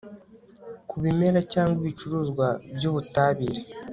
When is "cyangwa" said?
1.53-1.77